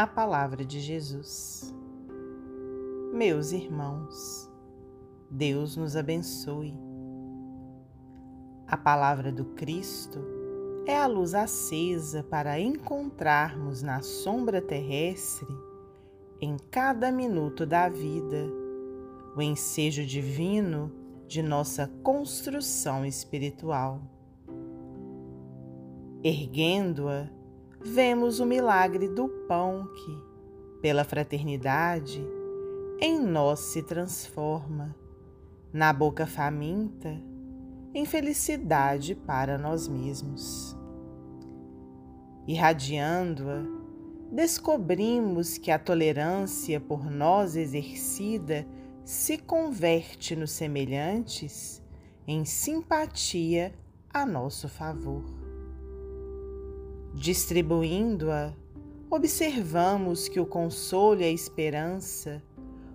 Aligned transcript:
a 0.00 0.06
palavra 0.06 0.64
de 0.64 0.80
Jesus. 0.80 1.74
Meus 3.12 3.52
irmãos, 3.52 4.50
Deus 5.30 5.76
nos 5.76 5.94
abençoe. 5.94 6.74
A 8.66 8.78
palavra 8.78 9.30
do 9.30 9.44
Cristo 9.44 10.18
é 10.86 10.96
a 10.96 11.06
luz 11.06 11.34
acesa 11.34 12.22
para 12.22 12.58
encontrarmos 12.58 13.82
na 13.82 14.00
sombra 14.00 14.62
terrestre, 14.62 15.54
em 16.40 16.56
cada 16.70 17.12
minuto 17.12 17.66
da 17.66 17.90
vida, 17.90 18.50
o 19.36 19.42
ensejo 19.42 20.02
divino 20.06 20.90
de 21.28 21.42
nossa 21.42 21.86
construção 22.02 23.04
espiritual. 23.04 24.00
Erguendo-a, 26.24 27.28
vemos 27.82 28.40
o 28.40 28.46
milagre 28.46 29.08
do 29.08 29.28
pão 29.48 29.88
que, 29.94 30.22
pela 30.82 31.02
fraternidade, 31.02 32.22
em 33.00 33.18
nós 33.18 33.60
se 33.60 33.82
transforma, 33.82 34.94
na 35.72 35.92
boca 35.92 36.26
faminta, 36.26 37.16
em 37.94 38.04
felicidade 38.04 39.14
para 39.14 39.56
nós 39.56 39.88
mesmos. 39.88 40.76
Irradiando-a, 42.46 43.62
descobrimos 44.30 45.56
que 45.56 45.70
a 45.70 45.78
tolerância 45.78 46.80
por 46.80 47.10
nós 47.10 47.56
exercida 47.56 48.66
se 49.04 49.38
converte 49.38 50.36
nos 50.36 50.50
semelhantes 50.50 51.82
em 52.26 52.44
simpatia 52.44 53.72
a 54.12 54.26
nosso 54.26 54.68
favor. 54.68 55.39
Distribuindo-a, 57.14 58.52
observamos 59.10 60.28
que 60.28 60.38
o 60.38 60.46
consolo 60.46 61.20
e 61.20 61.24
a 61.24 61.30
esperança, 61.30 62.42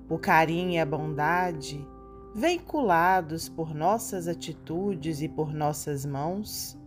o 0.10 0.18
carinho 0.18 0.72
e 0.72 0.80
a 0.80 0.86
bondade, 0.86 1.86
veiculados 2.34 3.50
por 3.50 3.76
nossas 3.76 4.28
atitudes 4.28 5.22
e 5.22 5.28
por 5.28 5.54
nossas 5.54 6.06
mãos, 6.06 6.78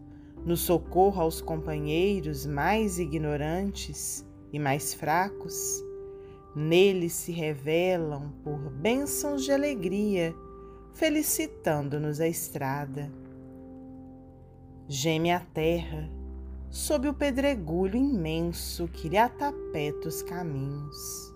no 0.45 0.57
socorro 0.57 1.21
aos 1.21 1.41
companheiros 1.43 2.47
mais 2.47 2.99
ignorantes 2.99 4.27
e 4.51 4.59
mais 4.59 4.95
fracos, 4.95 5.55
neles 6.57 7.13
se 7.13 7.31
revelam 7.31 8.33
por 8.43 8.59
bênçãos 8.71 9.45
de 9.45 9.53
alegria, 9.53 10.35
felicitando-nos 10.95 12.21
a 12.21 12.27
estrada. 12.27 13.13
Geme 14.89 15.31
a 15.31 15.41
terra, 15.41 16.11
sob 16.71 17.09
o 17.09 17.15
pedregulho 17.15 17.97
imenso 17.97 18.89
que 18.89 19.09
lhe 19.09 19.17
atapeta 19.17 20.09
os 20.09 20.23
caminhos. 20.23 21.35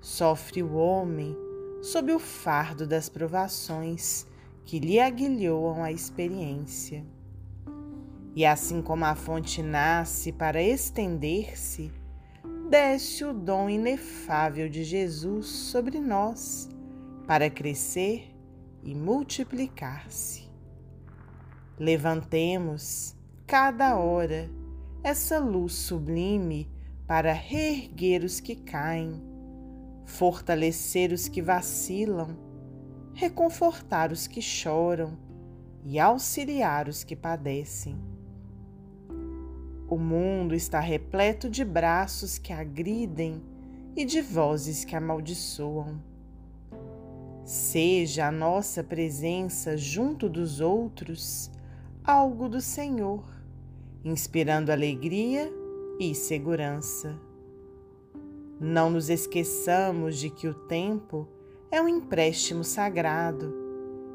Sofre 0.00 0.62
o 0.62 0.74
homem 0.74 1.36
sob 1.82 2.12
o 2.12 2.18
fardo 2.18 2.86
das 2.86 3.08
provações 3.08 4.26
que 4.64 4.78
lhe 4.78 5.00
aguilhoam 5.00 5.82
a 5.82 5.90
experiência. 5.90 7.04
E 8.34 8.44
assim 8.44 8.82
como 8.82 9.04
a 9.04 9.14
fonte 9.14 9.62
nasce 9.62 10.30
para 10.30 10.62
estender-se, 10.62 11.90
desce 12.68 13.24
o 13.24 13.32
dom 13.32 13.68
inefável 13.70 14.68
de 14.68 14.84
Jesus 14.84 15.46
sobre 15.46 15.98
nós 16.00 16.68
para 17.26 17.48
crescer 17.48 18.28
e 18.82 18.94
multiplicar-se. 18.94 20.48
Levantemos 21.78 23.15
cada 23.46 23.96
hora 23.96 24.50
essa 25.04 25.38
luz 25.38 25.74
sublime 25.74 26.68
para 27.06 27.32
reerguer 27.32 28.24
os 28.24 28.40
que 28.40 28.56
caem, 28.56 29.22
fortalecer 30.04 31.12
os 31.12 31.28
que 31.28 31.40
vacilam, 31.40 32.36
reconfortar 33.14 34.10
os 34.10 34.26
que 34.26 34.42
choram 34.42 35.16
e 35.84 36.00
auxiliar 36.00 36.88
os 36.88 37.04
que 37.04 37.14
padecem. 37.14 37.96
O 39.88 39.96
mundo 39.96 40.52
está 40.52 40.80
repleto 40.80 41.48
de 41.48 41.64
braços 41.64 42.38
que 42.38 42.52
agridem 42.52 43.40
e 43.94 44.04
de 44.04 44.20
vozes 44.20 44.84
que 44.84 44.96
amaldiçoam. 44.96 46.02
Seja 47.44 48.26
a 48.26 48.32
nossa 48.32 48.82
presença 48.82 49.76
junto 49.76 50.28
dos 50.28 50.60
outros 50.60 51.48
algo 52.06 52.48
do 52.48 52.60
Senhor 52.60 53.24
inspirando 54.04 54.70
alegria 54.70 55.52
e 55.98 56.14
segurança. 56.14 57.20
Não 58.60 58.88
nos 58.88 59.10
esqueçamos 59.10 60.16
de 60.16 60.30
que 60.30 60.46
o 60.46 60.54
tempo 60.54 61.26
é 61.68 61.82
um 61.82 61.88
empréstimo 61.88 62.62
sagrado 62.62 63.52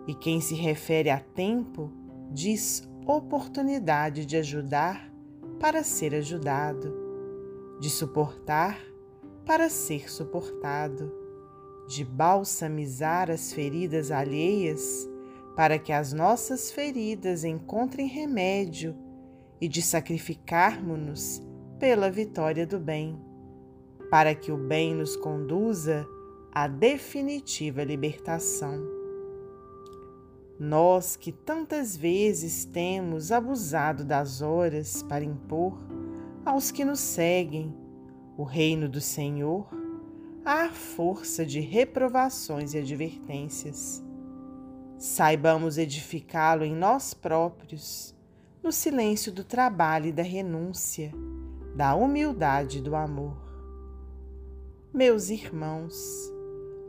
e 0.08 0.16
quem 0.16 0.40
se 0.40 0.56
refere 0.56 1.10
a 1.10 1.20
tempo 1.20 1.92
diz 2.32 2.90
oportunidade 3.06 4.26
de 4.26 4.38
ajudar 4.38 5.12
para 5.60 5.84
ser 5.84 6.16
ajudado, 6.16 6.96
de 7.78 7.90
suportar 7.90 8.80
para 9.46 9.68
ser 9.68 10.10
suportado, 10.10 11.12
de 11.90 12.06
balsamizar 12.06 13.30
as 13.30 13.52
feridas 13.52 14.12
alheias 14.12 15.11
para 15.56 15.78
que 15.78 15.92
as 15.92 16.14
nossas 16.14 16.72
feridas 16.72 17.44
encontrem 17.44 18.08
remédio 18.08 18.96
e 19.60 19.68
de 19.68 19.82
sacrificarmos-nos 19.82 21.42
pela 21.80 22.10
vitória 22.10 22.66
do 22.66 22.80
bem, 22.80 23.20
para 24.10 24.34
que 24.34 24.52
o 24.52 24.58
bem 24.58 24.94
nos 24.96 25.16
conduza 25.16 26.08
à 26.52 26.68
definitiva 26.68 27.84
libertação. 27.84 28.80
Nós 30.60 31.16
que 31.16 31.32
tantas 31.32 31.98
vezes 31.98 32.66
temos 32.66 33.32
abusado 33.32 34.06
das 34.06 34.42
horas 34.42 35.02
para 35.04 35.24
impor 35.24 35.78
aos 36.46 36.72
que 36.72 36.86
nos 36.86 37.00
seguem 37.00 37.76
o 38.38 38.44
reino 38.44 38.88
do 38.88 39.02
Senhor, 39.02 39.68
à 40.44 40.70
força 40.70 41.46
de 41.46 41.60
reprovações 41.60 42.74
e 42.74 42.78
advertências. 42.78 44.04
Saibamos 45.02 45.80
edificá-lo 45.80 46.64
em 46.64 46.76
nós 46.76 47.12
próprios 47.12 48.14
no 48.62 48.72
silêncio 48.72 49.32
do 49.32 49.44
trabalho 49.44 50.06
e 50.06 50.12
da 50.12 50.22
renúncia, 50.22 51.12
da 51.76 51.96
humildade 51.96 52.78
e 52.78 52.82
do 52.82 52.96
amor. 52.96 53.36
Meus 54.94 55.32
irmãos, 55.32 55.96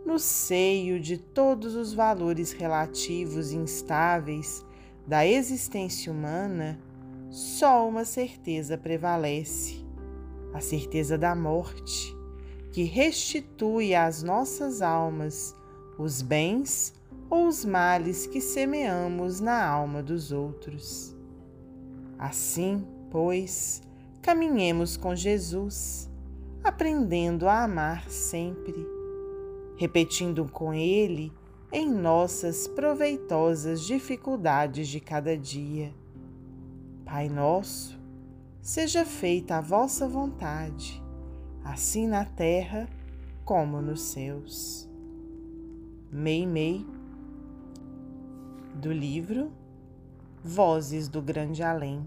no 0.04 0.18
seio 0.18 1.00
de 1.00 1.16
todos 1.16 1.74
os 1.74 1.94
valores 1.94 2.52
relativos 2.52 3.50
e 3.50 3.56
instáveis 3.56 4.62
da 5.06 5.26
existência 5.26 6.12
humana, 6.12 6.78
só 7.30 7.88
uma 7.88 8.04
certeza 8.04 8.76
prevalece: 8.76 9.82
a 10.52 10.60
certeza 10.60 11.16
da 11.16 11.34
morte, 11.34 12.14
que 12.72 12.82
restitui 12.82 13.94
às 13.94 14.22
nossas 14.22 14.82
almas 14.82 15.56
os 15.98 16.20
bens 16.20 16.92
ou 17.32 17.46
os 17.46 17.64
males 17.64 18.26
que 18.26 18.42
semeamos 18.42 19.40
na 19.40 19.66
alma 19.66 20.02
dos 20.02 20.32
outros. 20.32 21.16
Assim, 22.18 22.86
pois, 23.10 23.80
caminhemos 24.20 24.98
com 24.98 25.16
Jesus, 25.16 26.10
aprendendo 26.62 27.48
a 27.48 27.64
amar 27.64 28.10
sempre, 28.10 28.86
repetindo 29.78 30.44
com 30.44 30.74
Ele 30.74 31.32
em 31.72 31.90
nossas 31.90 32.68
proveitosas 32.68 33.80
dificuldades 33.80 34.86
de 34.86 35.00
cada 35.00 35.34
dia. 35.34 35.94
Pai 37.02 37.30
nosso, 37.30 37.98
seja 38.60 39.06
feita 39.06 39.56
a 39.56 39.62
vossa 39.62 40.06
vontade, 40.06 41.02
assim 41.64 42.06
na 42.06 42.26
terra 42.26 42.86
como 43.42 43.80
nos 43.80 44.02
céus. 44.02 44.86
Mei 46.10 46.46
Mei, 46.46 46.84
do 48.82 48.92
livro 48.92 49.52
Vozes 50.42 51.06
do 51.06 51.22
Grande 51.22 51.62
Além. 51.62 52.04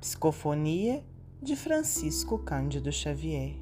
Psicofonia 0.00 1.04
de 1.42 1.56
Francisco 1.56 2.38
Cândido 2.38 2.92
Xavier. 2.92 3.56